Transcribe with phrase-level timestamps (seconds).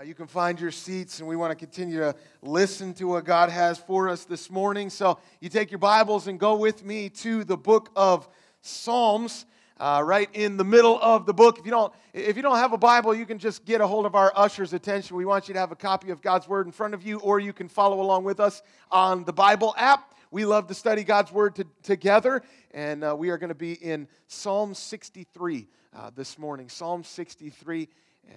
[0.00, 3.24] Uh, you can find your seats, and we want to continue to listen to what
[3.24, 4.88] God has for us this morning.
[4.88, 8.26] So, you take your Bibles and go with me to the book of
[8.62, 9.44] Psalms,
[9.76, 11.58] uh, right in the middle of the book.
[11.58, 14.06] If you don't, if you don't have a Bible, you can just get a hold
[14.06, 15.16] of our usher's attention.
[15.16, 17.38] We want you to have a copy of God's Word in front of you, or
[17.38, 20.14] you can follow along with us on the Bible app.
[20.30, 23.74] We love to study God's Word to, together, and uh, we are going to be
[23.74, 26.70] in Psalm 63 uh, this morning.
[26.70, 27.86] Psalm 63,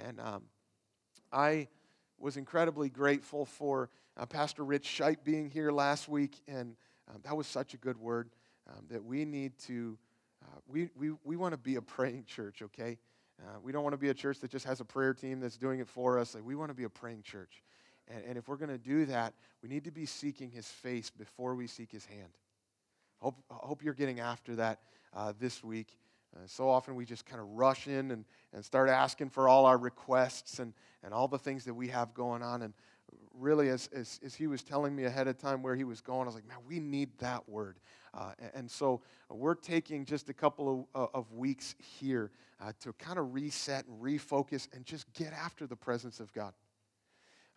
[0.05, 0.41] and um,
[1.34, 1.68] I
[2.20, 6.75] was incredibly grateful for uh, Pastor Rich Scheit being here last week, and
[7.09, 8.29] um, that was such a good word
[8.69, 9.97] um, that we need to,
[10.43, 13.00] uh, we, we, we want to be a praying church, okay?
[13.42, 15.57] Uh, we don't want to be a church that just has a prayer team that's
[15.57, 16.36] doing it for us.
[16.36, 17.64] Like, we want to be a praying church.
[18.07, 21.09] And, and if we're going to do that, we need to be seeking his face
[21.09, 22.37] before we seek his hand.
[23.18, 24.79] Hope, hope you're getting after that
[25.15, 25.97] uh, this week.
[26.36, 29.65] Uh, so often we just kind of rush in and, and start asking for all
[29.65, 30.73] our requests and,
[31.04, 32.61] and all the things that we have going on.
[32.64, 32.73] And
[33.33, 36.23] really, as, as, as he was telling me ahead of time where he was going,
[36.23, 37.78] I was like, man, we need that word.
[38.14, 42.94] Uh, and so we're taking just a couple of, uh, of weeks here uh, to
[42.94, 46.54] kind of reset and refocus and just get after the presence of God.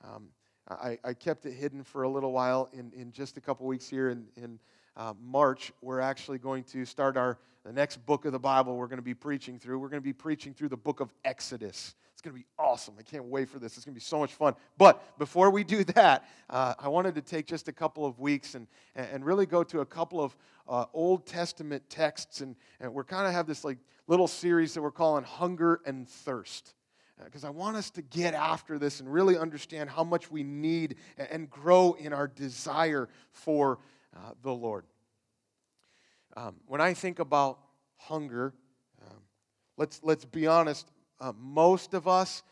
[0.04, 0.28] Um,
[0.68, 3.88] I, I, kept it hidden for a little while in, in just a couple weeks
[3.88, 4.58] here in
[4.96, 5.72] uh, March.
[5.82, 9.02] We're actually going to start our the next book of the Bible we're going to
[9.02, 9.80] be preaching through.
[9.80, 11.96] We're going to be preaching through the book of Exodus.
[12.12, 12.94] It's going to be awesome.
[12.96, 13.76] I can't wait for this.
[13.76, 14.54] It's going to be so much fun.
[14.78, 18.54] But before we do that, uh, I wanted to take just a couple of weeks
[18.54, 20.36] and, and really go to a couple of
[20.68, 22.40] uh, Old Testament texts.
[22.40, 26.08] And, and we're kind of have this like little series that we're calling Hunger and
[26.08, 26.74] Thirst
[27.24, 30.44] because uh, I want us to get after this and really understand how much we
[30.44, 33.78] need and grow in our desire for
[34.16, 34.84] uh, the Lord.
[36.36, 37.58] Um, when I think about
[37.96, 38.54] hunger,
[39.02, 39.18] um,
[39.76, 42.42] let's, let's be honest, uh, most of us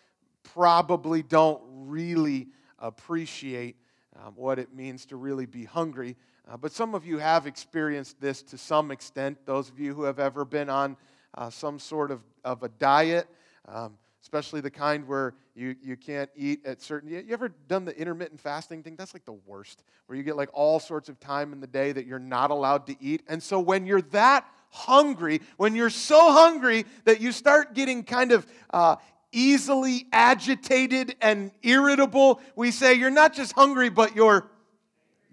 [0.43, 2.49] probably don't really
[2.79, 3.77] appreciate
[4.17, 6.17] um, what it means to really be hungry.
[6.49, 9.39] Uh, but some of you have experienced this to some extent.
[9.47, 10.97] Those of you who have ever been on
[11.37, 13.27] uh, some sort of, of a diet,
[13.67, 17.95] um, especially the kind where you, you can't eat at certain you, ever done the
[17.97, 18.97] intermittent fasting thing?
[18.97, 21.93] That's like the worst where you get like all sorts of time in the day
[21.93, 23.23] that you're not allowed to eat.
[23.29, 28.33] And so when you're that hungry when you're so hungry that you start getting kind
[28.33, 28.97] of uh,
[29.31, 34.49] easily agitated and irritable we say you're not just hungry but you're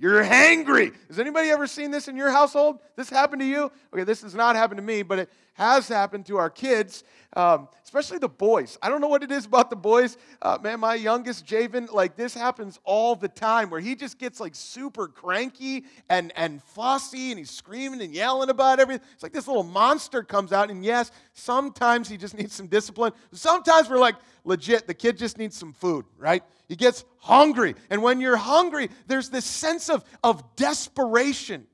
[0.01, 0.95] you're hangry.
[1.09, 2.79] Has anybody ever seen this in your household?
[2.95, 3.71] This happened to you?
[3.93, 7.03] Okay, this has not happened to me, but it has happened to our kids,
[7.35, 8.79] um, especially the boys.
[8.81, 10.17] I don't know what it is about the boys.
[10.41, 14.39] Uh, man, my youngest, Javen, like this happens all the time where he just gets
[14.39, 19.05] like super cranky and, and fussy and he's screaming and yelling about everything.
[19.13, 23.13] It's like this little monster comes out, and yes, sometimes he just needs some discipline.
[23.33, 26.41] Sometimes we're like, legit, the kid just needs some food, right?
[26.71, 27.75] He gets hungry.
[27.89, 31.67] And when you're hungry, there's this sense of, of desperation.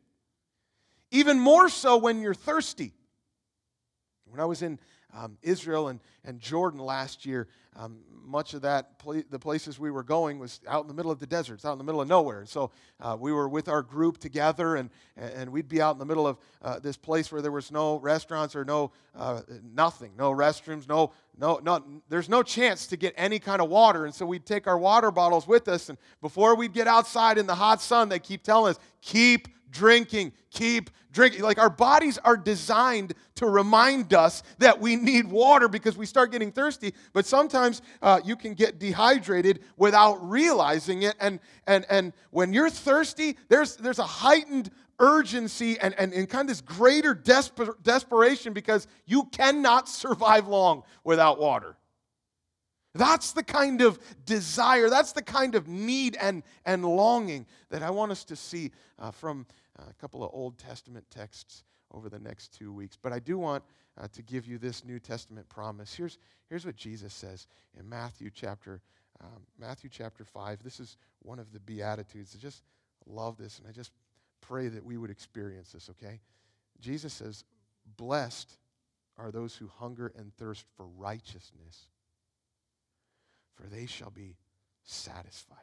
[1.12, 2.94] Even more so when you're thirsty.
[4.25, 4.80] When I was in
[5.13, 9.91] um, Israel and, and Jordan last year, um, much of that, pl- the places we
[9.91, 11.56] were going was out in the middle of the desert.
[11.56, 12.45] It's out in the middle of nowhere.
[12.45, 16.06] So uh, we were with our group together, and, and we'd be out in the
[16.06, 19.41] middle of uh, this place where there was no restaurants or no uh,
[19.73, 24.06] nothing, no restrooms, no, no, no, there's no chance to get any kind of water.
[24.06, 27.47] And so we'd take our water bottles with us, and before we'd get outside in
[27.47, 31.41] the hot sun, they keep telling us, keep drinking, keep drinking.
[31.41, 36.31] Like our bodies are designed to remind us that we need water because we start
[36.31, 36.93] getting thirsty.
[37.13, 41.16] But sometimes uh, you can get dehydrated without realizing it.
[41.19, 46.41] And, and, and when you're thirsty, there's, there's a heightened urgency and, and, and kind
[46.41, 51.77] of this greater desper- desperation because you cannot survive long without water.
[52.95, 57.91] That's the kind of desire, that's the kind of need and, and longing that I
[57.91, 59.45] want us to see uh, from
[59.79, 62.97] a couple of Old Testament texts over the next two weeks.
[63.01, 63.63] But I do want
[63.99, 65.93] uh, to give you this New Testament promise.
[65.93, 66.17] Here's,
[66.49, 67.47] here's what Jesus says
[67.79, 68.81] in Matthew chapter,
[69.21, 70.63] um, Matthew chapter 5.
[70.63, 72.35] This is one of the Beatitudes.
[72.37, 72.63] I just
[73.05, 73.91] love this, and I just
[74.41, 76.19] pray that we would experience this, okay?
[76.79, 77.43] Jesus says,
[77.96, 78.57] Blessed
[79.17, 81.87] are those who hunger and thirst for righteousness
[83.57, 84.37] for they shall be
[84.84, 85.57] satisfied.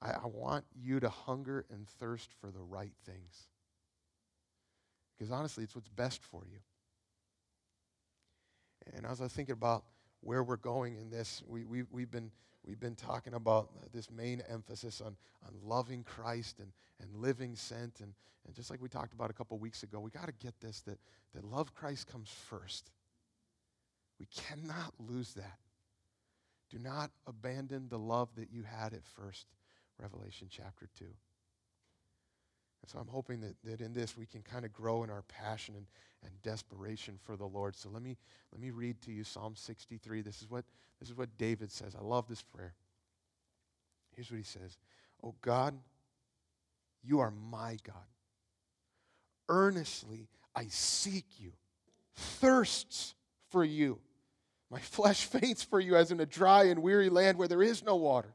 [0.00, 3.48] I, I, want you to hunger and thirst for the right things.
[5.16, 6.58] Because honestly, it's what's best for you.
[8.94, 9.84] And as I was thinking about
[10.20, 12.30] where we're going in this, we, we, we've, been,
[12.64, 15.16] we've been talking about this main emphasis on,
[15.46, 18.00] on loving Christ and, and living sent.
[18.00, 18.14] And,
[18.46, 20.80] and just like we talked about a couple weeks ago, we got to get this
[20.82, 20.98] that,
[21.34, 22.90] that love Christ comes first.
[24.18, 25.58] We cannot lose that.
[26.70, 29.46] Do not abandon the love that you had at first.
[30.00, 31.04] Revelation chapter 2.
[31.04, 35.22] And so I'm hoping that, that in this we can kind of grow in our
[35.22, 35.86] passion and,
[36.24, 37.76] and desperation for the Lord.
[37.76, 38.16] So let me,
[38.52, 40.22] let me read to you Psalm 63.
[40.22, 40.64] This is, what,
[41.00, 41.94] this is what David says.
[41.98, 42.74] I love this prayer.
[44.14, 44.76] Here's what he says
[45.22, 45.78] Oh God,
[47.02, 47.96] you are my God.
[49.48, 51.52] Earnestly I seek you,
[52.14, 53.14] thirsts
[53.50, 53.98] for you.
[54.70, 57.82] My flesh faints for you as in a dry and weary land where there is
[57.82, 58.34] no water.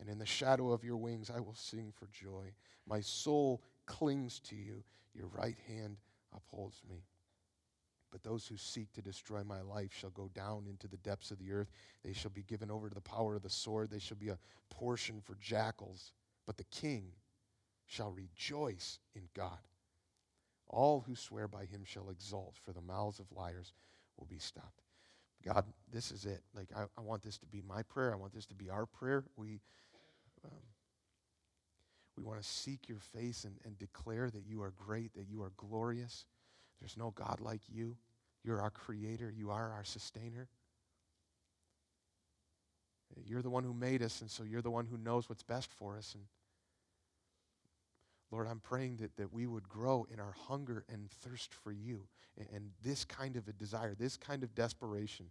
[0.00, 2.52] And in the shadow of your wings I will sing for joy.
[2.86, 4.82] My soul clings to you,
[5.14, 5.96] your right hand
[6.34, 7.04] upholds me.
[8.10, 11.38] But those who seek to destroy my life shall go down into the depths of
[11.38, 11.70] the earth.
[12.04, 13.90] They shall be given over to the power of the sword.
[13.90, 14.38] They shall be a
[14.70, 16.12] portion for jackals.
[16.46, 17.06] But the king
[17.86, 19.58] shall rejoice in God.
[20.68, 23.72] All who swear by him shall exult, for the mouths of liars
[24.16, 24.82] will be stopped.
[25.44, 26.40] God, this is it.
[26.54, 28.12] Like, I, I want this to be my prayer.
[28.12, 29.24] I want this to be our prayer.
[29.36, 29.60] We,
[30.44, 30.58] um,
[32.16, 35.42] we want to seek your face and, and declare that you are great, that you
[35.42, 36.24] are glorious,
[36.80, 37.96] there's no God like you.
[38.44, 40.48] You're our creator, you are our sustainer.
[43.24, 45.72] You're the one who made us, and so you're the one who knows what's best
[45.72, 46.14] for us.
[46.14, 46.24] And
[48.30, 52.06] Lord, I'm praying that, that we would grow in our hunger and thirst for you
[52.36, 55.26] and, and this kind of a desire, this kind of desperation.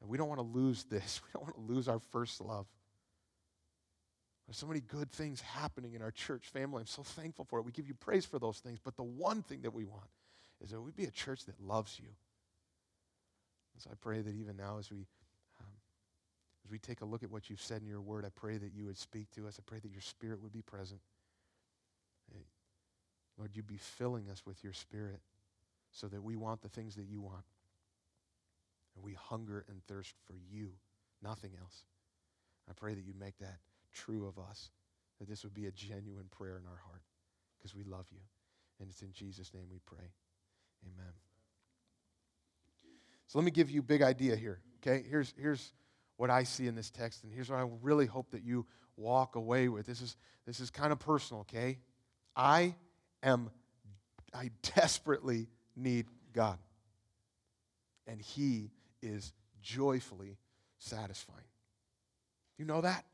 [0.00, 1.20] And we don't want to lose this.
[1.26, 2.66] We don't want to lose our first love.
[4.46, 6.80] There's so many good things happening in our church family.
[6.80, 7.64] I'm so thankful for it.
[7.64, 8.78] We give you praise for those things.
[8.82, 10.08] But the one thing that we want
[10.62, 12.08] is that we be a church that loves you.
[13.74, 14.98] And so I pray that even now, as we
[15.60, 15.66] um,
[16.64, 18.72] as we take a look at what you've said in your word, I pray that
[18.72, 19.58] you would speak to us.
[19.58, 21.00] I pray that your spirit would be present.
[23.38, 25.20] Lord, you'd be filling us with your spirit
[25.92, 27.44] so that we want the things that you want.
[28.94, 30.70] And we hunger and thirst for you,
[31.22, 31.82] nothing else.
[32.68, 33.58] I pray that you make that
[33.96, 34.70] true of us,
[35.18, 37.02] that this would be a genuine prayer in our heart
[37.58, 38.20] because we love you.
[38.78, 40.12] And it's in Jesus' name we pray.
[40.84, 41.12] Amen.
[43.26, 44.60] So let me give you a big idea here.
[44.80, 45.72] Okay, here's, here's
[46.16, 48.66] what I see in this text, and here's what I really hope that you
[48.96, 49.86] walk away with.
[49.86, 50.16] This is,
[50.46, 51.78] this is kind of personal, okay?
[52.36, 52.74] I
[53.22, 53.50] am,
[54.32, 56.58] I desperately need God.
[58.06, 58.70] And He
[59.02, 59.32] is
[59.62, 60.36] joyfully
[60.78, 61.40] satisfying.
[62.58, 63.04] You know that?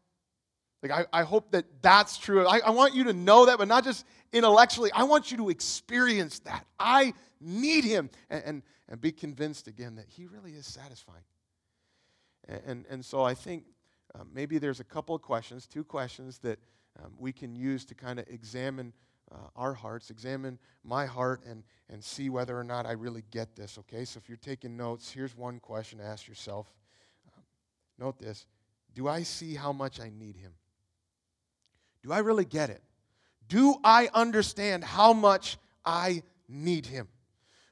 [0.83, 2.47] Like, I, I hope that that's true.
[2.47, 4.91] I, I want you to know that, but not just intellectually.
[4.93, 6.67] I want you to experience that.
[6.79, 11.23] I need Him and, and, and be convinced again that He really is satisfying.
[12.49, 13.65] And, and, and so I think
[14.15, 16.59] uh, maybe there's a couple of questions, two questions that
[17.03, 18.93] um, we can use to kind of examine
[19.31, 23.57] uh, our hearts, examine my heart, and, and see whether or not I really get
[23.57, 24.05] this, okay?
[24.05, 26.67] So if you're taking notes, here's one question to ask yourself.
[27.35, 27.43] Um,
[27.99, 28.47] note this
[28.95, 30.53] Do I see how much I need Him?
[32.03, 32.83] Do I really get it?
[33.49, 37.09] Do I understand how much I need Him?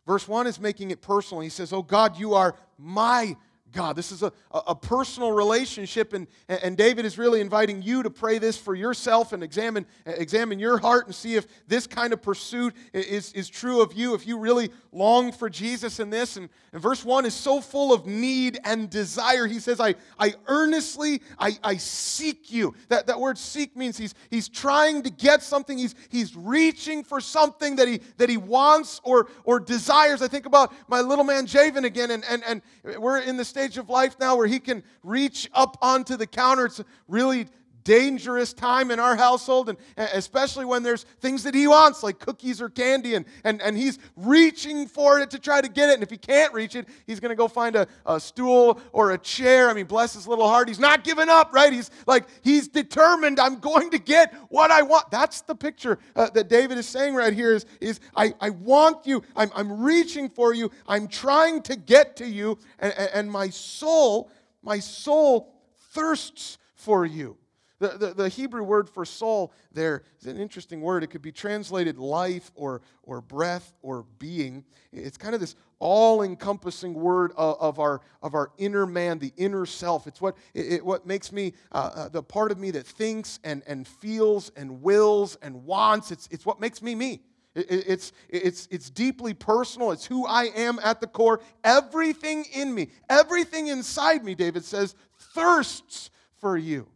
[0.07, 1.41] Verse 1 is making it personal.
[1.41, 3.37] He says, Oh God, you are my
[3.73, 3.97] God.
[3.97, 8.39] This is a, a personal relationship, and, and David is really inviting you to pray
[8.39, 12.75] this for yourself and examine, examine your heart and see if this kind of pursuit
[12.93, 16.37] is, is true of you, if you really long for Jesus in this.
[16.37, 19.47] And, and verse 1 is so full of need and desire.
[19.47, 22.75] He says, I, I earnestly, I, I seek you.
[22.89, 27.21] That, that word seek means he's, he's trying to get something, he's, he's reaching for
[27.21, 30.23] something that he, that he wants or, or desires.
[30.23, 32.63] I think about my little man Javen again, and, and, and
[32.99, 36.27] we're in the state stage of life now where he can reach up onto the
[36.27, 36.65] counter.
[36.65, 37.47] It's really
[37.85, 42.61] dangerous time in our household, and especially when there's things that he wants, like cookies
[42.61, 45.95] or candy, and, and, and he's reaching for it to try to get it.
[45.95, 49.13] And if he can't reach it, he's going to go find a, a stool or
[49.13, 49.69] a chair.
[49.71, 50.69] I mean, bless his little heart.
[50.69, 51.73] He's not giving up, right?
[51.73, 55.11] He's like, he's determined, I'm going to get what I want.
[55.11, 59.07] That's the picture uh, that David is saying right here is, is I, I want
[59.07, 63.49] you, I'm, I'm reaching for you, I'm trying to get to you, and, and my
[63.49, 64.31] soul,
[64.63, 65.55] my soul
[65.93, 67.37] thirsts for you.
[67.81, 71.03] The, the, the, Hebrew word for soul there is an interesting word.
[71.03, 74.65] It could be translated life or, or breath or being.
[74.93, 79.33] It's kind of this all encompassing word of, of, our, of our inner man, the
[79.39, 80.07] inner self.
[80.07, 83.41] It's what, it, it what makes me, uh, uh, the part of me that thinks
[83.45, 86.11] and, and feels and wills and wants.
[86.11, 87.23] It's, it's what makes me me.
[87.55, 89.91] It, it's, it's, it's deeply personal.
[89.93, 91.41] It's who I am at the core.
[91.65, 96.11] Everything in me, everything inside me, David says, thirsts
[96.41, 96.87] for you.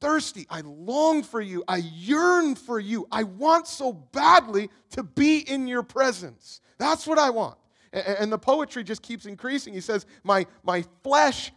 [0.00, 0.46] Thirsty.
[0.50, 1.64] I long for you.
[1.66, 3.06] I yearn for you.
[3.10, 6.60] I want so badly to be in your presence.
[6.78, 7.56] That's what I want.
[7.92, 9.72] And the poetry just keeps increasing.
[9.72, 11.52] He says, My, my flesh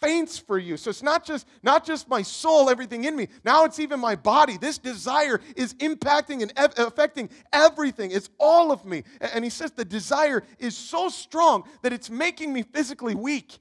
[0.00, 0.76] faints for you.
[0.76, 3.28] So it's not just, not just my soul, everything in me.
[3.44, 4.58] Now it's even my body.
[4.58, 8.10] This desire is impacting and ev- affecting everything.
[8.10, 9.04] It's all of me.
[9.20, 13.58] And he says the desire is so strong that it's making me physically weak.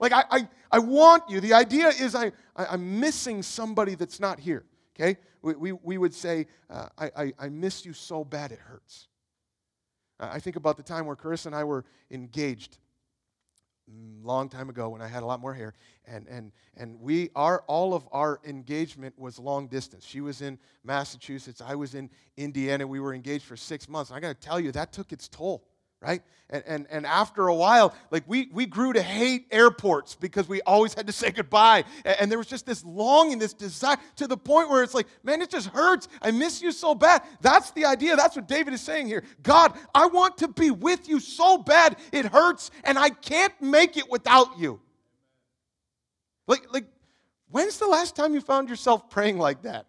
[0.00, 1.40] Like, I, I, I want you.
[1.40, 4.64] The idea is I, I, am missing somebody that's not here.
[4.96, 5.18] Okay?
[5.42, 9.08] We, we, we would say, uh, I, I, I miss you so bad it hurts.
[10.18, 12.78] I think about the time where Carissa and I were engaged
[14.22, 15.74] long time ago when I had a lot more hair,
[16.06, 20.04] and and and we our all of our engagement was long distance.
[20.04, 22.86] She was in Massachusetts, I was in Indiana.
[22.86, 24.10] We were engaged for six months.
[24.10, 25.64] And I got to tell you, that took its toll
[26.00, 26.22] right?
[26.48, 30.60] And, and, and after a while, like we, we grew to hate airports because we
[30.62, 31.84] always had to say goodbye.
[32.04, 35.06] And, and, there was just this longing, this desire to the point where it's like,
[35.22, 36.08] man, it just hurts.
[36.20, 37.22] I miss you so bad.
[37.40, 38.16] That's the idea.
[38.16, 39.22] That's what David is saying here.
[39.42, 43.96] God, I want to be with you so bad it hurts, and I can't make
[43.96, 44.80] it without you.
[46.46, 46.86] Like, like
[47.50, 49.86] when's the last time you found yourself praying like that?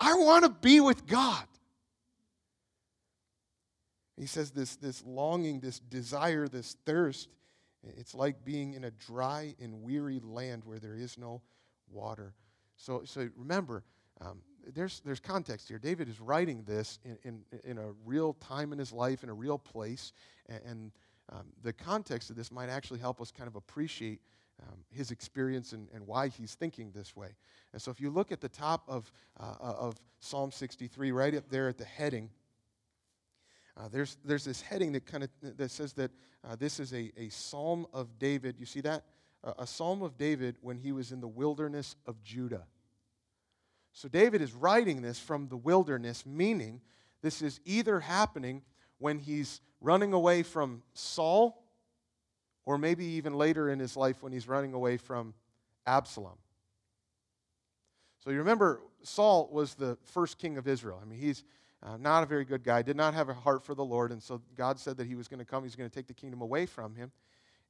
[0.00, 1.44] I want to be with God.
[4.16, 7.28] He says this, this longing, this desire, this thirst,
[7.82, 11.42] it's like being in a dry and weary land where there is no
[11.90, 12.34] water.
[12.76, 13.84] So, so remember,
[14.20, 14.40] um,
[14.74, 15.78] there's, there's context here.
[15.78, 19.34] David is writing this in, in, in, a real time in his life, in a
[19.34, 20.12] real place.
[20.48, 20.92] And, and
[21.32, 24.20] um, the context of this might actually help us kind of appreciate
[24.62, 27.28] um, his experience and, and why he's thinking this way.
[27.72, 31.48] And so if you look at the top of, uh, of Psalm 63, right up
[31.48, 32.30] there at the heading,
[33.76, 36.10] uh, there's, there's this heading that kind of that says that
[36.48, 38.56] uh, this is a, a psalm of David.
[38.58, 39.04] You see that?
[39.44, 42.66] Uh, a psalm of David when he was in the wilderness of Judah.
[43.92, 46.80] So David is writing this from the wilderness, meaning
[47.22, 48.62] this is either happening
[48.98, 51.62] when he's running away from Saul,
[52.64, 55.34] or maybe even later in his life when he's running away from
[55.86, 56.38] Absalom.
[58.18, 60.98] So you remember, Saul was the first king of Israel.
[61.00, 61.44] I mean, he's,
[61.86, 64.10] uh, not a very good guy, did not have a heart for the Lord.
[64.10, 66.14] And so God said that he was going to come, he's going to take the
[66.14, 67.12] kingdom away from him,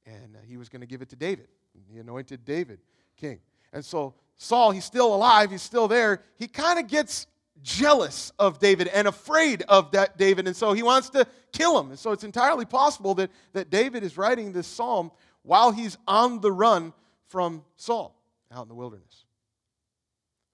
[0.06, 1.48] and uh, he was going to give it to David.
[1.92, 2.80] He anointed David
[3.16, 3.40] king.
[3.72, 6.22] And so Saul, he's still alive, he's still there.
[6.36, 7.26] He kind of gets
[7.62, 11.90] jealous of David and afraid of that David, and so he wants to kill him.
[11.90, 15.10] And so it's entirely possible that, that David is writing this psalm
[15.42, 16.92] while he's on the run
[17.28, 18.16] from Saul
[18.52, 19.24] out in the wilderness.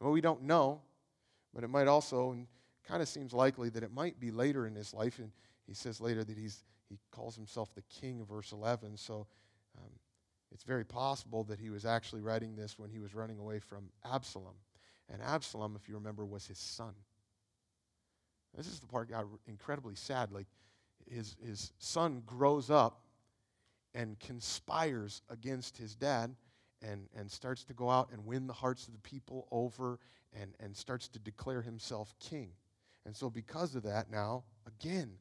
[0.00, 0.80] Well, we don't know,
[1.54, 2.36] but it might also,
[2.86, 5.18] kind of seems likely that it might be later in his life.
[5.18, 5.30] And
[5.66, 8.96] he says later that he's, he calls himself the king, of verse 11.
[8.96, 9.26] So
[9.78, 9.90] um,
[10.52, 13.90] it's very possible that he was actually writing this when he was running away from
[14.12, 14.54] Absalom.
[15.12, 16.94] And Absalom, if you remember, was his son.
[18.56, 20.30] This is the part got incredibly sad.
[20.30, 20.46] Like
[21.08, 23.00] his, his son grows up
[23.94, 26.34] and conspires against his dad
[26.82, 29.98] and, and starts to go out and win the hearts of the people over
[30.38, 32.50] and, and starts to declare himself king.
[33.04, 35.12] And so, because of that, now, again,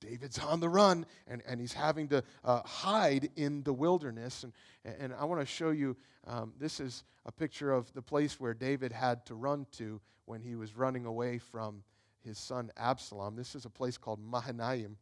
[0.00, 4.44] David's on the run and, and he's having to uh, hide in the wilderness.
[4.44, 4.52] And,
[4.98, 8.54] and I want to show you um, this is a picture of the place where
[8.54, 11.82] David had to run to when he was running away from
[12.24, 13.36] his son Absalom.
[13.36, 14.96] This is a place called Mahanaim.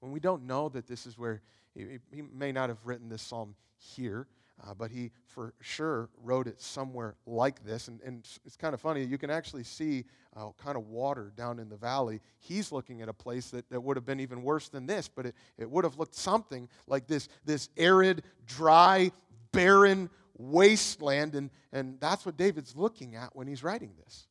[0.00, 1.42] When we don't know that this is where
[1.74, 4.26] he, he may not have written this psalm here,
[4.60, 7.88] uh, but he for sure wrote it somewhere like this.
[7.88, 9.04] And, and it's kind of funny.
[9.04, 10.04] You can actually see
[10.36, 12.20] uh, kind of water down in the valley.
[12.38, 15.26] He's looking at a place that, that would have been even worse than this, but
[15.26, 19.10] it, it would have looked something like this, this arid, dry,
[19.52, 21.34] barren wasteland.
[21.34, 24.26] And, and that's what David's looking at when he's writing this.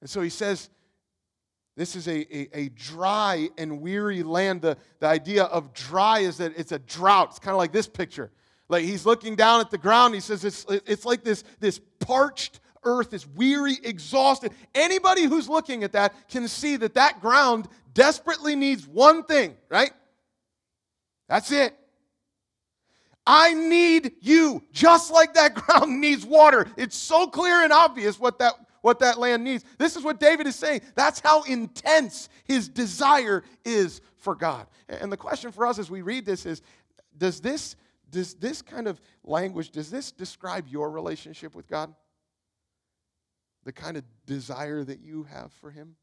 [0.00, 0.70] And so he says,
[1.78, 4.62] this is a, a, a, dry and weary land.
[4.62, 7.28] The, the idea of dry is that it's a drought.
[7.30, 8.32] It's kind of like this picture.
[8.68, 10.14] Like he's looking down at the ground.
[10.14, 14.52] He says it's, it's like this, this parched earth, this weary, exhausted.
[14.74, 19.92] Anybody who's looking at that can see that that ground desperately needs one thing, right?
[21.28, 21.76] That's it.
[23.24, 26.66] I need you, just like that ground needs water.
[26.76, 28.54] It's so clear and obvious what that,
[28.88, 29.66] what that land needs.
[29.76, 30.80] This is what David is saying.
[30.94, 34.66] That's how intense his desire is for God.
[34.88, 36.62] And the question for us as we read this is
[37.18, 37.76] does this,
[38.08, 41.94] does this kind of language, does this describe your relationship with God?
[43.64, 45.96] The kind of desire that you have for Him?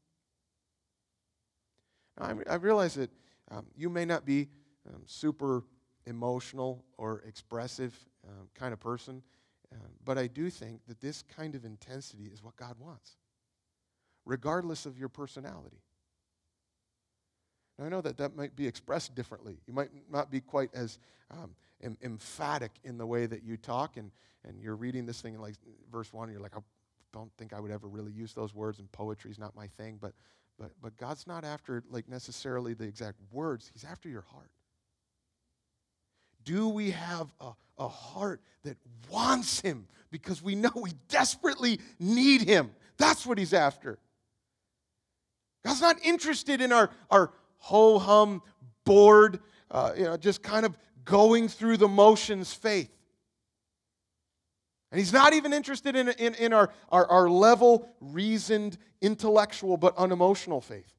[2.16, 3.10] I, I realize that
[3.50, 4.46] um, you may not be
[4.88, 5.64] um, super
[6.06, 9.24] emotional or expressive um, kind of person,
[9.72, 13.16] uh, but I do think that this kind of intensity is what God wants,
[14.24, 15.82] regardless of your personality.
[17.78, 19.58] Now, I know that that might be expressed differently.
[19.66, 20.98] You might not be quite as
[21.30, 24.10] um, em- emphatic in the way that you talk, and,
[24.44, 25.54] and you're reading this thing in like
[25.90, 26.60] verse 1, and you're like, I
[27.12, 29.98] don't think I would ever really use those words, and poetry is not my thing,
[30.00, 30.12] but
[30.58, 34.50] but, but God's not after like necessarily the exact words, He's after your heart.
[36.46, 38.78] Do we have a, a heart that
[39.10, 42.70] wants Him because we know we desperately need Him?
[42.96, 43.98] That's what He's after.
[45.66, 48.40] God's not interested in our, our ho hum,
[48.84, 52.92] bored, uh, you know, just kind of going through the motions faith.
[54.92, 59.96] And he's not even interested in, in, in our, our, our level, reasoned, intellectual, but
[59.96, 60.94] unemotional faith.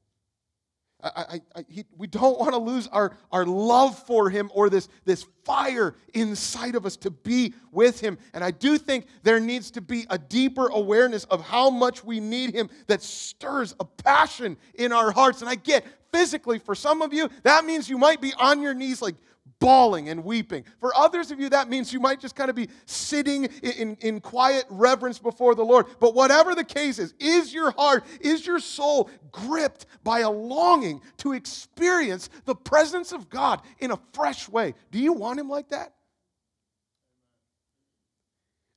[1.00, 4.68] I, I, I, he, we don't want to lose our, our love for him or
[4.68, 8.18] this, this fire inside of us to be with him.
[8.34, 12.18] And I do think there needs to be a deeper awareness of how much we
[12.18, 15.40] need him that stirs a passion in our hearts.
[15.40, 18.74] And I get physically, for some of you, that means you might be on your
[18.74, 19.14] knees, like
[19.60, 20.64] bawling and weeping.
[20.80, 23.96] For others of you, that means you might just kind of be sitting in, in,
[24.00, 25.86] in, quiet reverence before the Lord.
[26.00, 31.00] But whatever the case is, is your heart, is your soul gripped by a longing
[31.18, 34.74] to experience the presence of God in a fresh way?
[34.90, 35.92] Do you want Him like that?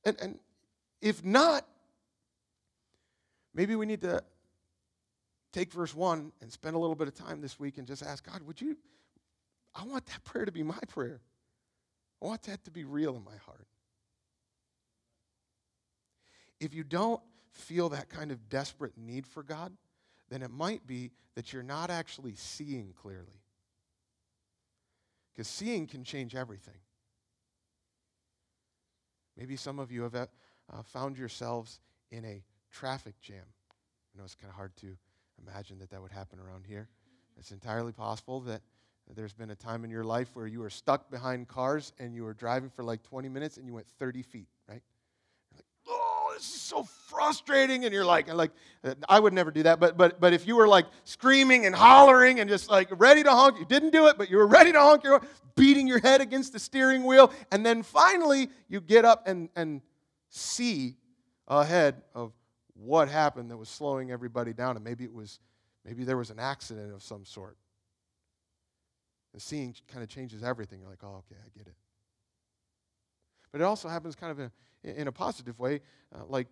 [0.04, 0.38] And, and
[1.00, 1.66] if not,
[3.54, 4.22] maybe we need to
[5.52, 8.24] take verse 1 and spend a little bit of time this week and just ask
[8.24, 8.76] God, would you
[9.74, 11.20] I want that prayer to be my prayer.
[12.22, 13.66] I want that to be real in my heart.
[16.60, 19.72] If you don't feel that kind of desperate need for God,
[20.30, 23.42] then it might be that you're not actually seeing clearly.
[25.32, 26.78] Because seeing can change everything.
[29.36, 30.26] Maybe some of you have uh,
[30.84, 31.80] found yourselves
[32.10, 33.44] in a traffic jam.
[34.14, 34.96] I know it's kind of hard to
[35.46, 36.88] imagine that that would happen around here.
[37.38, 38.60] It's entirely possible that
[39.14, 42.24] there's been a time in your life where you were stuck behind cars and you
[42.24, 44.82] were driving for like 20 minutes and you went 30 feet, right?
[45.50, 47.84] You're like, oh, this is so frustrating.
[47.84, 48.52] And you're like, and like,
[49.08, 49.80] I would never do that.
[49.80, 53.30] But but but if you were like screaming and hollering and just like ready to
[53.30, 55.22] honk, you didn't do it, but you were ready to honk, you're
[55.54, 59.82] beating your head against the steering wheel, and then finally you get up and and
[60.30, 60.96] see
[61.48, 62.32] ahead of
[62.74, 65.38] what happened that was slowing everybody down, and maybe it was
[65.84, 67.56] maybe there was an accident of some sort
[69.32, 70.80] and seeing kind of changes everything.
[70.80, 71.74] You're like, oh, okay, I get it.
[73.50, 75.80] But it also happens kind of a, in a positive way,
[76.14, 76.48] uh, like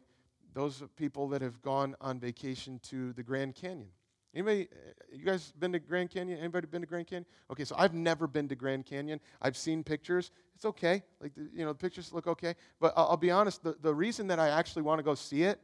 [0.52, 3.88] those people that have gone on vacation to the Grand Canyon.
[4.34, 4.76] Anybody, uh,
[5.12, 6.38] you guys been to Grand Canyon?
[6.38, 7.26] Anybody been to Grand Canyon?
[7.50, 9.20] Okay, so I've never been to Grand Canyon.
[9.42, 10.30] I've seen pictures.
[10.54, 11.02] It's okay.
[11.20, 12.54] Like, the, you know, the pictures look okay.
[12.80, 15.42] But I'll, I'll be honest, the, the reason that I actually want to go see
[15.42, 15.60] it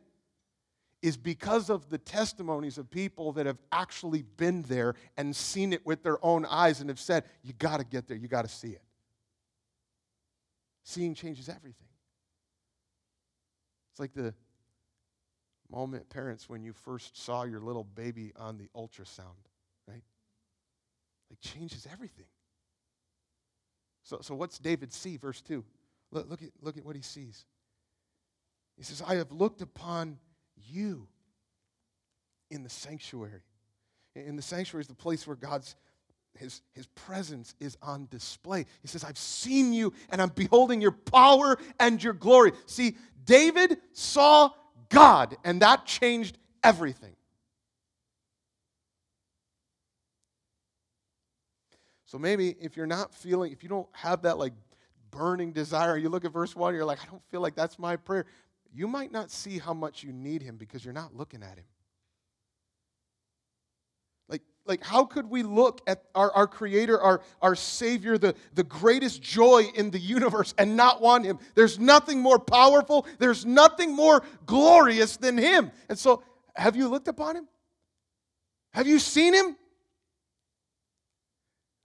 [1.02, 5.84] is because of the testimonies of people that have actually been there and seen it
[5.84, 8.48] with their own eyes and have said, You got to get there, you got to
[8.48, 8.82] see it.
[10.84, 11.88] Seeing changes everything.
[13.92, 14.34] It's like the
[15.70, 19.48] moment, parents, when you first saw your little baby on the ultrasound,
[19.88, 20.02] right?
[21.30, 22.26] Like changes everything.
[24.04, 25.16] So, so what's David see?
[25.16, 25.64] Verse 2.
[26.12, 27.44] Look, look, at, look at what he sees.
[28.76, 30.18] He says, I have looked upon
[30.64, 31.08] you
[32.50, 33.42] in the sanctuary.
[34.14, 35.76] In the sanctuary is the place where God's
[36.38, 38.66] his, his presence is on display.
[38.82, 42.52] He says, I've seen you and I'm beholding your power and your glory.
[42.66, 44.50] See, David saw
[44.88, 47.16] God and that changed everything.
[52.04, 54.52] So maybe if you're not feeling, if you don't have that like
[55.10, 57.96] burning desire, you look at verse 1, you're like, I don't feel like that's my
[57.96, 58.26] prayer
[58.76, 61.64] you might not see how much you need him because you're not looking at him.
[64.28, 68.64] Like, like how could we look at our, our Creator, our, our Savior, the, the
[68.64, 71.38] greatest joy in the universe, and not want him?
[71.54, 75.72] There's nothing more powerful, there's nothing more glorious than him.
[75.88, 76.22] And so,
[76.54, 77.48] have you looked upon him?
[78.74, 79.56] Have you seen him?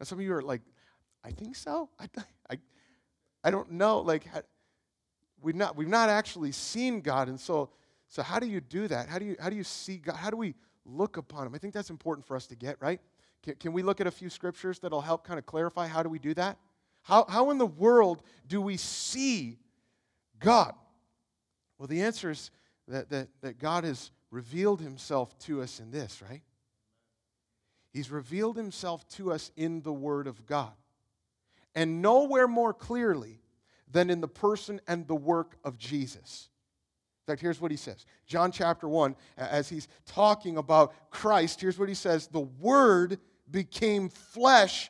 [0.02, 0.62] And some of you are like,
[1.24, 1.90] I think so.
[1.98, 2.10] I,
[2.50, 2.58] I,
[3.46, 4.00] I don't know.
[4.00, 4.26] Like,
[5.42, 7.28] we've not, we've not actually seen God.
[7.28, 7.70] And so,
[8.08, 9.10] so how do you do that?
[9.10, 10.16] How do you, how do you see God?
[10.16, 11.56] How do we look upon Him?
[11.56, 13.00] I think that's important for us to get, right?
[13.44, 16.10] Can, can we look at a few scriptures that'll help kind of clarify how do
[16.10, 16.58] we do that?
[17.04, 19.58] How, how in the world do we see
[20.40, 20.74] God?
[21.78, 22.52] Well, the answer is
[22.88, 26.42] that, that, that God has revealed Himself to us in this, right?
[27.92, 30.74] He's revealed Himself to us in the Word of God.
[31.74, 33.41] And nowhere more clearly
[33.92, 36.50] than in the person and the work of Jesus.
[37.28, 41.78] In fact, here's what he says John chapter 1, as he's talking about Christ, here's
[41.78, 44.90] what he says The Word became flesh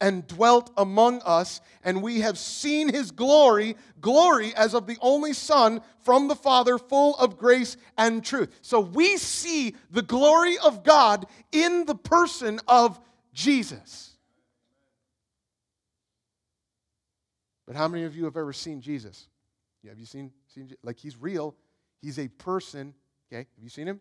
[0.00, 5.34] and dwelt among us, and we have seen his glory, glory as of the only
[5.34, 8.50] Son from the Father, full of grace and truth.
[8.62, 12.98] So we see the glory of God in the person of
[13.34, 14.09] Jesus.
[17.70, 19.28] But how many of you have ever seen Jesus?
[19.84, 21.54] Yeah, have you seen, seen like he's real?
[22.02, 22.92] He's a person.
[23.32, 24.00] Okay, have you seen him?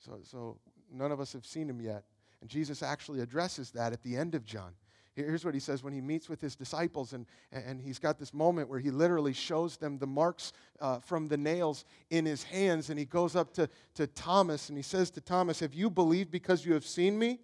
[0.00, 0.58] So, so
[0.92, 2.04] none of us have seen him yet.
[2.42, 4.74] And Jesus actually addresses that at the end of John.
[5.14, 8.34] Here's what he says when he meets with his disciples, and, and he's got this
[8.34, 12.90] moment where he literally shows them the marks uh, from the nails in his hands.
[12.90, 16.30] And he goes up to, to Thomas and he says to Thomas, Have you believed
[16.30, 17.38] because you have seen me?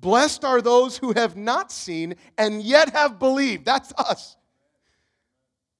[0.00, 3.64] Blessed are those who have not seen and yet have believed.
[3.64, 4.36] That's us.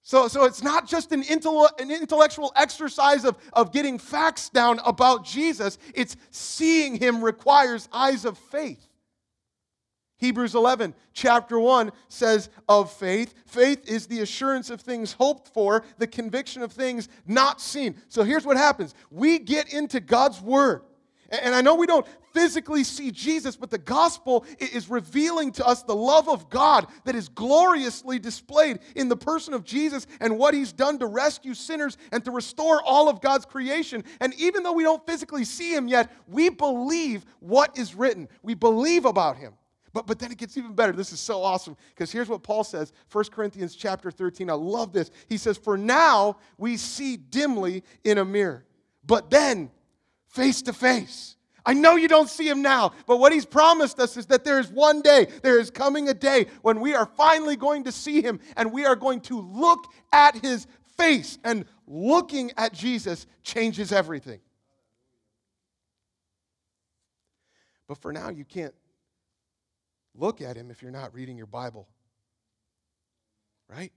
[0.02, 5.78] So, so it's not just an, intellectual exercise of, of getting facts down about Jesus,
[5.94, 8.84] it's seeing him requires eyes of faith.
[10.16, 15.82] Hebrews 11, chapter 1 says of faith faith is the assurance of things hoped for,
[15.96, 17.96] the conviction of things not seen.
[18.08, 20.82] So here's what happens we get into God's word.
[21.30, 25.82] And I know we don't physically see Jesus, but the gospel is revealing to us
[25.82, 30.54] the love of God that is gloriously displayed in the person of Jesus and what
[30.54, 34.02] he's done to rescue sinners and to restore all of God's creation.
[34.20, 38.54] And even though we don't physically see him yet, we believe what is written, we
[38.54, 39.54] believe about him.
[39.92, 40.92] But, but then it gets even better.
[40.92, 44.48] This is so awesome because here's what Paul says 1 Corinthians chapter 13.
[44.48, 45.10] I love this.
[45.28, 48.64] He says, For now we see dimly in a mirror,
[49.04, 49.70] but then
[50.30, 51.36] face to face.
[51.64, 54.58] I know you don't see him now, but what he's promised us is that there
[54.58, 58.22] is one day, there is coming a day when we are finally going to see
[58.22, 60.66] him and we are going to look at his
[60.96, 61.38] face.
[61.44, 64.40] And looking at Jesus changes everything.
[67.88, 68.74] But for now, you can't
[70.14, 71.88] look at him if you're not reading your Bible.
[73.68, 73.92] Right?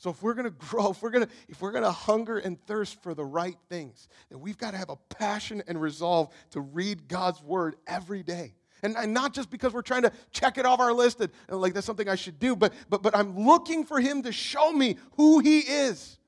[0.00, 2.38] So if we're going to grow, if we're going to if we're going to hunger
[2.38, 6.30] and thirst for the right things, then we've got to have a passion and resolve
[6.50, 8.54] to read God's word every day.
[8.82, 11.60] And, and not just because we're trying to check it off our list and, and
[11.60, 14.72] like that's something I should do, but but but I'm looking for him to show
[14.72, 16.18] me who he is.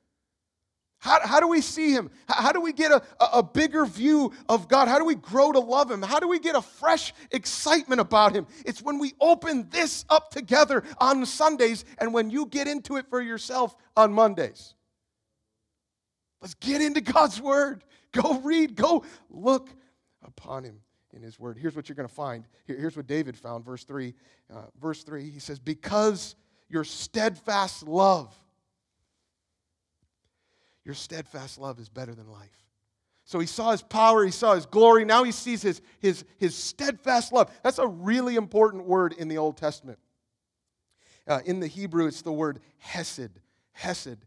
[1.02, 2.12] How, how do we see him?
[2.28, 4.86] How, do we get a, a bigger view of God?
[4.86, 6.00] How do we grow to love him?
[6.00, 8.46] How do we get a fresh excitement about him?
[8.64, 13.06] It's when we open this up together on Sundays and when you get into it
[13.10, 14.74] for yourself on Mondays.
[16.40, 17.82] Let's get into God's word.
[18.12, 19.70] Go read, go look
[20.22, 20.78] upon him
[21.12, 21.58] in his word.
[21.58, 22.46] Here's what you're going to find.
[22.64, 24.14] Here, here's what David found, verse 3.
[24.54, 26.36] Uh, verse 3, he says, Because
[26.68, 28.32] your steadfast love
[30.84, 32.50] your steadfast love is better than life.
[33.24, 35.04] So he saw his power, he saw his glory.
[35.04, 37.50] Now he sees his, his, his steadfast love.
[37.62, 39.98] That's a really important word in the Old Testament.
[41.26, 43.30] Uh, in the Hebrew, it's the word hesed.
[43.72, 44.18] Hesed.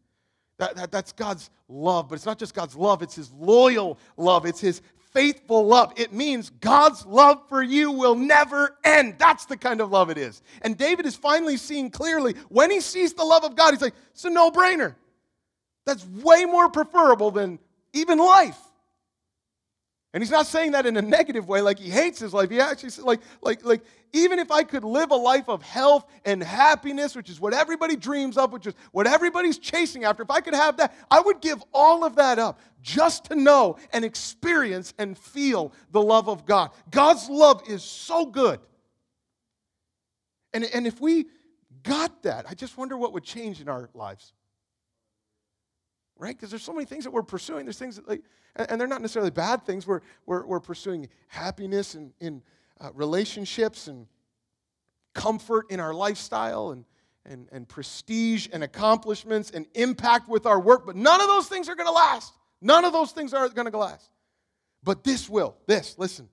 [0.58, 4.46] That, that, that's God's love, but it's not just God's love, it's his loyal love,
[4.46, 5.94] it's his faithful love.
[5.98, 9.16] It means God's love for you will never end.
[9.18, 10.42] That's the kind of love it is.
[10.62, 13.96] And David is finally seeing clearly when he sees the love of God, he's like,
[14.12, 14.96] it's a no brainer.
[15.86, 17.60] That's way more preferable than
[17.94, 18.60] even life.
[20.16, 22.50] And he's not saying that in a negative way, like he hates his life.
[22.50, 23.82] He actually says, like, like, like,
[24.14, 27.98] even if I could live a life of health and happiness, which is what everybody
[27.98, 31.42] dreams of, which is what everybody's chasing after, if I could have that, I would
[31.42, 36.46] give all of that up just to know and experience and feel the love of
[36.46, 36.72] God.
[36.90, 38.62] God's love is so good.
[40.54, 41.26] And, and if we
[41.84, 44.32] got that, I just wonder what would change in our lives
[46.18, 46.36] right?
[46.36, 47.66] Because there's so many things that we're pursuing.
[47.66, 48.22] There's things that, like,
[48.56, 49.86] and they're not necessarily bad things.
[49.86, 52.42] We're, we're, we're pursuing happiness and in
[52.80, 54.08] uh, relationships and
[55.14, 56.86] comfort in our lifestyle and,
[57.26, 60.86] and, and prestige and accomplishments and impact with our work.
[60.86, 62.34] But none of those things are going to last.
[62.62, 64.10] None of those things are going to last.
[64.84, 65.56] But this will.
[65.66, 66.30] This, listen.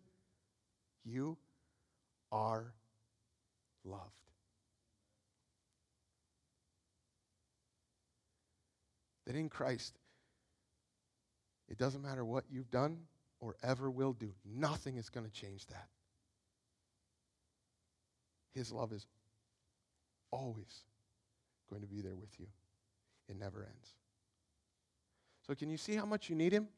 [1.04, 1.36] You
[2.30, 2.72] are
[3.84, 4.12] loved.
[9.32, 9.98] That in Christ,
[11.68, 12.98] it doesn't matter what you've done
[13.40, 15.88] or ever will do, nothing is going to change that.
[18.54, 19.06] His love is
[20.30, 20.84] always
[21.70, 22.46] going to be there with you,
[23.28, 23.94] it never ends.
[25.46, 26.68] So, can you see how much you need Him?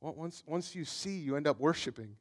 [0.00, 2.16] Once, once you see, you end up worshiping.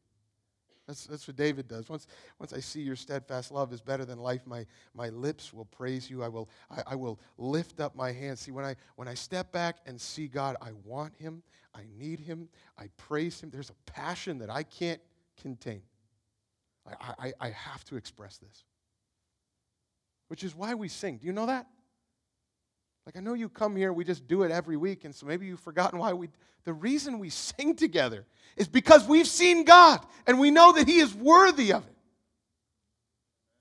[0.87, 1.89] That's, that's what David does.
[1.89, 2.07] Once,
[2.39, 6.09] once I see your steadfast love is better than life, my, my lips will praise
[6.09, 6.23] you.
[6.23, 8.41] I will, I, I will lift up my hands.
[8.41, 11.43] See, when I, when I step back and see God, I want Him.
[11.73, 12.49] I need Him.
[12.77, 13.49] I praise Him.
[13.51, 15.01] There's a passion that I can't
[15.41, 15.81] contain.
[16.87, 18.63] I, I, I have to express this,
[20.29, 21.17] which is why we sing.
[21.17, 21.67] Do you know that?
[23.05, 25.45] Like, I know you come here, we just do it every week, and so maybe
[25.45, 26.29] you've forgotten why we.
[26.63, 30.99] The reason we sing together is because we've seen God and we know that He
[30.99, 31.95] is worthy of it.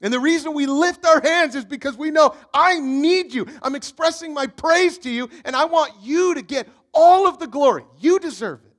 [0.03, 3.47] And the reason we lift our hands is because we know I need you.
[3.63, 7.47] I'm expressing my praise to you, and I want you to get all of the
[7.47, 7.85] glory.
[7.99, 8.71] You deserve it.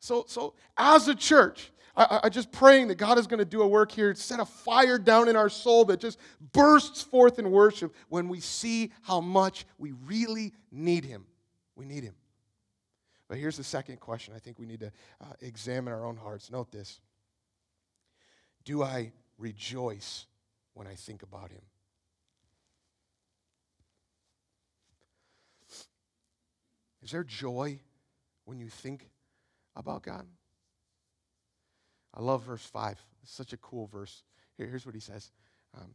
[0.00, 3.60] So, so as a church, I, I just praying that God is going to do
[3.60, 6.18] a work here, set a fire down in our soul that just
[6.52, 11.26] bursts forth in worship when we see how much we really need Him.
[11.76, 12.14] We need Him.
[13.28, 16.50] But here's the second question I think we need to uh, examine our own hearts.
[16.50, 17.00] Note this
[18.64, 20.26] Do I rejoice
[20.72, 21.62] when I think about Him?
[27.02, 27.78] Is there joy
[28.46, 29.10] when you think
[29.76, 30.26] about God?
[32.14, 32.98] I love verse 5.
[33.22, 34.22] It's such a cool verse.
[34.56, 35.30] Here, here's what he says
[35.76, 35.94] um,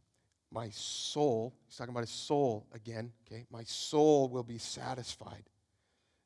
[0.51, 3.45] My soul, he's talking about his soul again, okay?
[3.51, 5.43] My soul will be satisfied.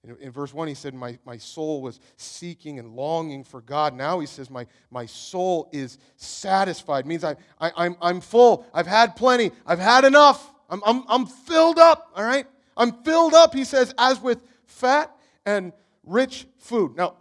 [0.04, 3.94] In, in, verse 1, he said, my, my soul was seeking and longing for God.
[3.94, 7.06] Now he says, My, my soul is satisfied.
[7.06, 8.66] It means I, I, I'm, I'm full.
[8.74, 9.52] I've had plenty.
[9.66, 10.54] I've had enough.
[10.70, 12.46] I'm, I'm, I'm filled up, all right?
[12.78, 15.14] I'm filled up, he says, as with fat
[15.46, 15.74] and
[16.04, 16.96] rich food.
[16.96, 17.16] Now,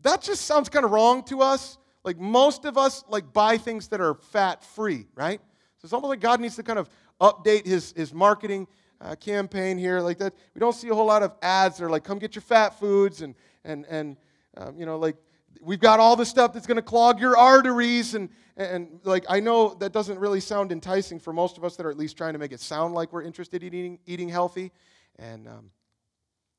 [0.00, 1.78] that just sounds kind of wrong to us.
[2.04, 5.40] Like most of us like buy things that are fat free, right?
[5.78, 6.88] So it's almost like God needs to kind of
[7.20, 8.66] update his, his marketing
[9.00, 10.34] uh, campaign here like that.
[10.54, 12.78] We don't see a whole lot of ads that are like, come get your fat
[12.78, 14.16] foods and, and, and
[14.56, 15.16] um, you know, like
[15.60, 19.40] we've got all the stuff that's going to clog your arteries and, and like i
[19.40, 22.32] know that doesn't really sound enticing for most of us that are at least trying
[22.32, 24.72] to make it sound like we're interested in eating, eating healthy
[25.18, 25.70] and um,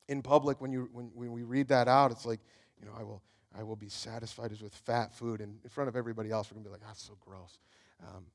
[0.08, 2.40] in public when, you, when, when we read that out it's like
[2.80, 3.22] you know i will
[3.56, 5.40] I will be satisfied as with fat food.
[5.40, 7.58] And in front of everybody else, we're going to be like, that's so gross.
[8.02, 8.26] Um,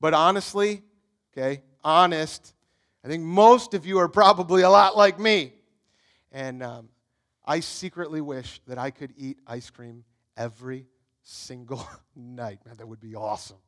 [0.00, 0.82] but honestly,
[1.32, 2.54] okay, honest,
[3.04, 5.52] I think most of you are probably a lot like me.
[6.32, 6.88] And um,
[7.46, 10.04] I secretly wish that I could eat ice cream
[10.36, 10.86] every
[11.22, 12.58] single night.
[12.66, 13.58] Man, that would be awesome.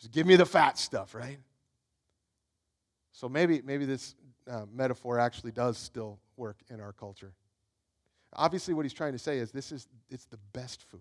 [0.00, 1.38] Just give me the fat stuff, right?
[3.12, 4.16] So maybe, maybe this
[4.50, 7.32] uh, metaphor actually does still work in our culture.
[8.34, 11.00] Obviously, what he's trying to say is this is it's the best food.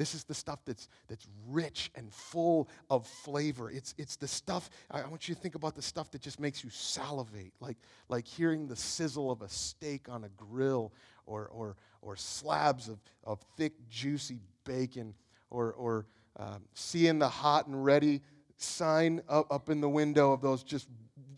[0.00, 3.70] This is the stuff that's, that's rich and full of flavor.
[3.70, 6.64] It's, it's the stuff, I want you to think about the stuff that just makes
[6.64, 7.76] you salivate, like,
[8.08, 10.94] like hearing the sizzle of a steak on a grill
[11.26, 15.12] or, or, or slabs of, of thick, juicy bacon
[15.50, 16.06] or, or
[16.38, 18.22] um, seeing the hot and ready
[18.56, 20.88] sign up, up in the window of those just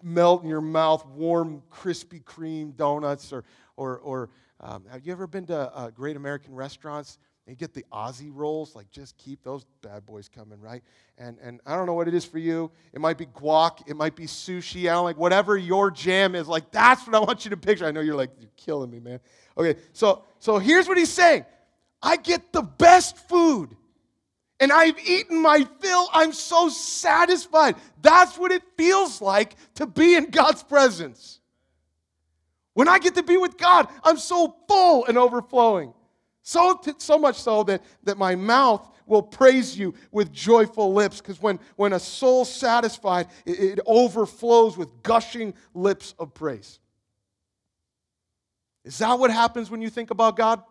[0.05, 3.42] melt in your mouth warm Krispy Kreme donuts or,
[3.83, 7.18] or, or um, have you ever been to uh, great American restaurants?
[7.49, 10.81] And get the Aussie rolls, like just keep those bad boys coming, right?
[11.18, 12.71] And, and I don't know what it is for you.
[12.92, 14.83] It might be guac, it might be sushi.
[14.83, 16.47] I don't like whatever your jam is.
[16.47, 17.85] Like that's what I want you to picture.
[17.85, 19.18] I know you're like you're killing me, man.
[19.59, 21.45] Okay, so so here's what he's saying.
[22.01, 23.77] I get the best food
[24.62, 26.09] and I've eaten my fill.
[26.12, 27.75] I'm so satisfied.
[28.01, 31.40] That's what it feels like to be in God's presence.
[32.75, 35.93] When I get to be with God, I'm so full and overflowing.
[36.43, 41.21] So, so much so that, that my mouth will praise you with joyful lips.
[41.21, 46.81] Because when, when a soul's satisfied, it, it overflows with gushing lips of praise.
[48.85, 50.63] Is that what happens when you think about God?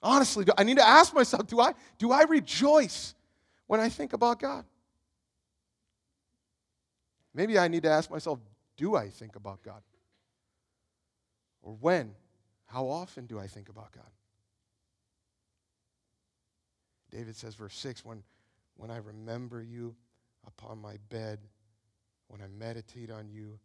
[0.00, 3.14] Honestly, I need to ask myself do I, do I rejoice
[3.66, 4.64] when I think about God?
[7.34, 8.38] Maybe I need to ask myself
[8.76, 9.82] do I think about God?
[11.62, 12.14] Or when?
[12.66, 14.10] How often do I think about God?
[17.10, 18.22] David says, verse 6 when,
[18.76, 19.94] when I remember you
[20.46, 21.38] upon my bed,
[22.28, 23.58] when I meditate on you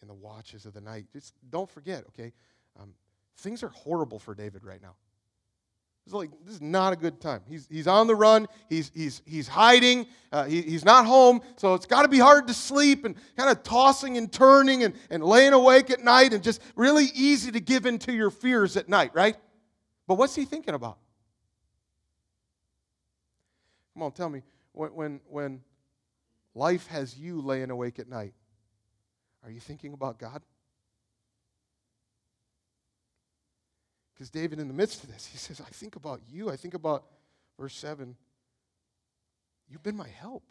[0.00, 1.06] in the watches of the night.
[1.12, 2.32] Just don't forget, okay?
[2.78, 2.94] Um,
[3.38, 4.94] things are horrible for David right now.
[6.04, 7.40] It's like, this is not a good time.
[7.48, 8.46] He's, he's on the run.
[8.68, 10.06] He's, he's, he's hiding.
[10.30, 11.40] Uh, he, he's not home.
[11.56, 14.94] So it's got to be hard to sleep and kind of tossing and turning and,
[15.08, 18.86] and laying awake at night and just really easy to give into your fears at
[18.86, 19.36] night, right?
[20.06, 20.98] But what's he thinking about?
[23.94, 24.42] Come on, tell me.
[24.72, 25.60] When, when, when
[26.54, 28.34] life has you laying awake at night,
[29.42, 30.42] are you thinking about God?
[34.14, 36.50] Because David, in the midst of this, he says, I think about you.
[36.50, 37.04] I think about
[37.58, 38.16] verse 7.
[39.68, 40.44] You've been my help.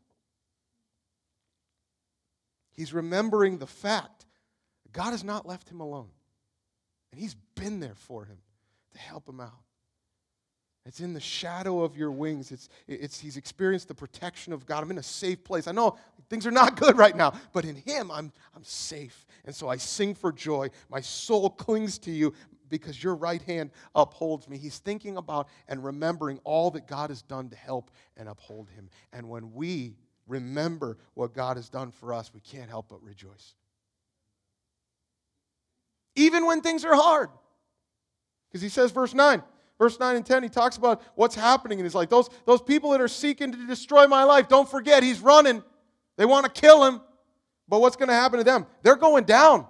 [2.72, 4.26] He's remembering the fact
[4.84, 6.10] that God has not left him alone.
[7.12, 8.38] And he's been there for him
[8.94, 9.52] to help him out.
[10.86, 12.52] It's in the shadow of your wings.
[12.52, 14.84] It's, it's, he's experienced the protection of God.
[14.84, 15.68] I'm in a safe place.
[15.68, 15.98] I know
[16.30, 19.26] things are not good right now, but in Him, I'm, I'm safe.
[19.46, 20.70] And so I sing for joy.
[20.90, 22.34] My soul clings to you
[22.74, 24.58] because your right hand upholds me.
[24.58, 28.90] He's thinking about and remembering all that God has done to help and uphold him.
[29.12, 29.96] And when we
[30.28, 33.54] remember what God has done for us, we can't help but rejoice.
[36.16, 37.30] Even when things are hard.
[38.50, 39.44] Because he says, verse 9,
[39.78, 41.80] verse 9 and 10, he talks about what's happening.
[41.80, 45.04] And he's like, those, those people that are seeking to destroy my life, don't forget,
[45.04, 45.64] he's running.
[46.18, 47.02] They want to kill him.
[47.68, 48.66] But what's going to happen to them?
[48.82, 49.68] They're going down.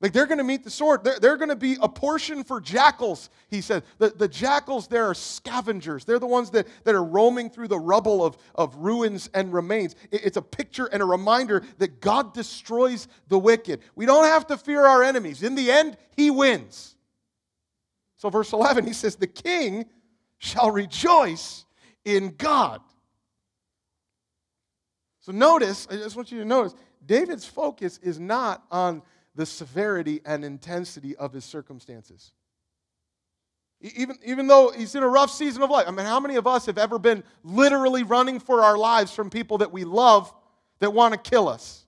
[0.00, 1.04] Like they're going to meet the sword.
[1.04, 3.82] They're, they're going to be a portion for jackals, he said.
[3.98, 6.06] The, the jackals there are scavengers.
[6.06, 9.94] They're the ones that, that are roaming through the rubble of, of ruins and remains.
[10.10, 13.80] It, it's a picture and a reminder that God destroys the wicked.
[13.94, 15.42] We don't have to fear our enemies.
[15.42, 16.96] In the end, he wins.
[18.16, 19.84] So, verse 11, he says, The king
[20.38, 21.66] shall rejoice
[22.06, 22.80] in God.
[25.20, 29.02] So, notice, I just want you to notice, David's focus is not on
[29.34, 32.32] the severity and intensity of his circumstances.
[33.80, 35.86] Even, even though he's in a rough season of life.
[35.88, 39.30] I mean, how many of us have ever been literally running for our lives from
[39.30, 40.32] people that we love
[40.80, 41.86] that want to kill us?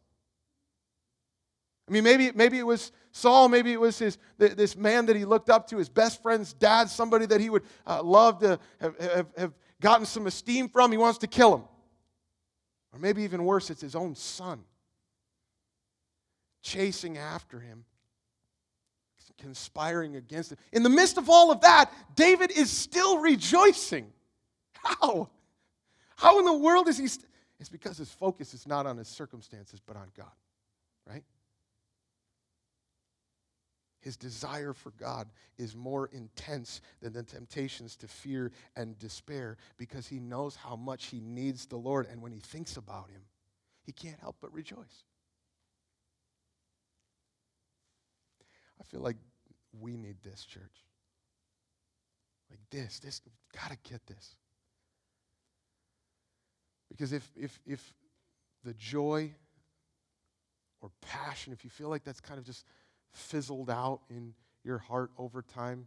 [1.88, 5.26] I mean, maybe, maybe it was Saul, maybe it was his, this man that he
[5.26, 8.98] looked up to, his best friend's dad, somebody that he would uh, love to have,
[8.98, 9.52] have, have
[9.83, 10.92] gotten some esteem from.
[10.92, 11.64] He wants to kill him.
[12.94, 14.64] Or maybe even worse, it's his own son
[16.62, 17.85] chasing after him,
[19.38, 20.59] conspiring against him.
[20.72, 24.12] In the midst of all of that, David is still rejoicing.
[24.83, 25.29] How?
[26.16, 27.09] How in the world is he?
[27.09, 27.27] St-
[27.59, 30.33] it's because his focus is not on his circumstances, but on God,
[31.09, 31.22] right?
[34.01, 40.09] His desire for God is more intense than the temptations to fear and despair because
[40.09, 42.09] he knows how much he needs the Lord.
[42.11, 43.22] And when he thinks about him,
[43.85, 45.05] he can't help but rejoice.
[48.83, 49.16] I feel like
[49.81, 50.85] we need this, church.
[52.51, 53.21] Like this, this,
[53.55, 54.37] gotta get this.
[56.90, 57.95] Because if if if
[58.64, 59.33] the joy
[60.81, 62.66] or passion, if you feel like that's kind of just
[63.12, 65.87] fizzled out in your heart over time,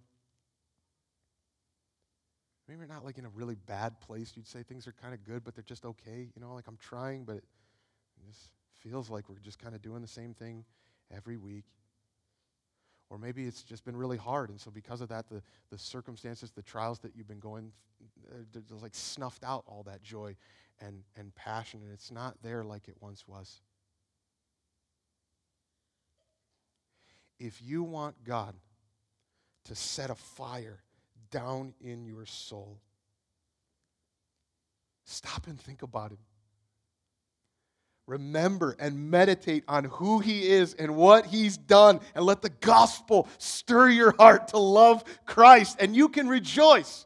[2.68, 4.34] maybe you're not like in a really bad place.
[4.36, 6.30] You'd say things are kind of good, but they're just okay.
[6.34, 7.44] You know, like I'm trying, but it
[8.28, 8.50] just
[8.82, 10.64] feels like we're just kind of doing the same thing
[11.16, 11.66] every week.
[13.16, 14.50] Or maybe it's just been really hard.
[14.50, 17.72] And so, because of that, the, the circumstances, the trials that you've been going,
[18.30, 20.36] uh, just like snuffed out all that joy
[20.82, 21.80] and, and passion.
[21.82, 23.62] And it's not there like it once was.
[27.40, 28.54] If you want God
[29.64, 30.80] to set a fire
[31.32, 32.82] down in your soul,
[35.06, 36.18] stop and think about Him
[38.08, 43.28] remember and meditate on who he is and what he's done and let the gospel
[43.38, 47.06] stir your heart to love Christ and you can rejoice.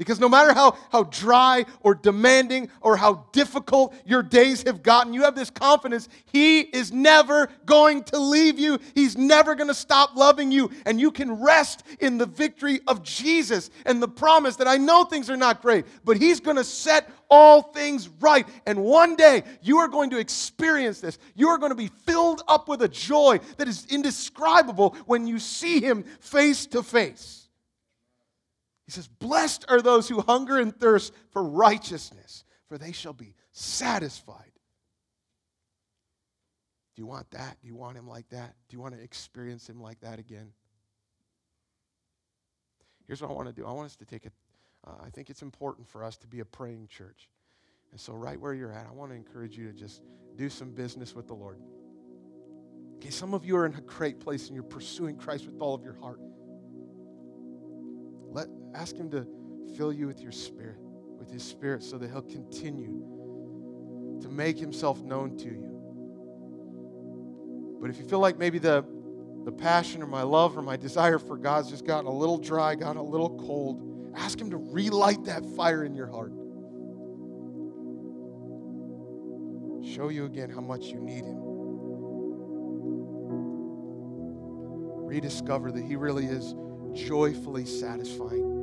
[0.00, 5.12] Because no matter how, how dry or demanding or how difficult your days have gotten,
[5.12, 8.78] you have this confidence He is never going to leave you.
[8.94, 10.70] He's never going to stop loving you.
[10.86, 15.04] And you can rest in the victory of Jesus and the promise that I know
[15.04, 18.48] things are not great, but He's going to set all things right.
[18.64, 21.18] And one day you are going to experience this.
[21.34, 25.38] You are going to be filled up with a joy that is indescribable when you
[25.38, 27.39] see Him face to face.
[28.90, 33.36] He says, Blessed are those who hunger and thirst for righteousness, for they shall be
[33.52, 34.50] satisfied.
[36.96, 37.56] Do you want that?
[37.62, 38.56] Do you want him like that?
[38.68, 40.50] Do you want to experience him like that again?
[43.06, 44.32] Here's what I want to do I want us to take it.
[44.84, 47.28] Uh, I think it's important for us to be a praying church.
[47.92, 50.02] And so, right where you're at, I want to encourage you to just
[50.34, 51.60] do some business with the Lord.
[52.96, 55.74] Okay, some of you are in a great place and you're pursuing Christ with all
[55.74, 56.18] of your heart.
[58.30, 59.26] Let, ask Him to
[59.76, 60.78] fill you with your spirit,
[61.18, 65.76] with His spirit, so that He'll continue to make Himself known to you.
[67.80, 68.84] But if you feel like maybe the,
[69.44, 72.74] the passion or my love or my desire for God's just gotten a little dry,
[72.74, 76.32] gotten a little cold, ask Him to relight that fire in your heart.
[79.94, 81.38] Show you again how much you need Him.
[85.06, 86.54] Rediscover that He really is
[86.94, 88.59] joyfully satisfying